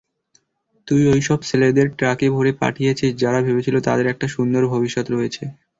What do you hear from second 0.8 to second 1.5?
তুই ওইসব